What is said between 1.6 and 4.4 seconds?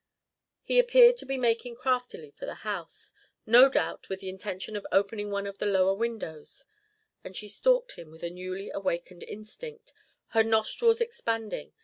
craftily for the house, no doubt with the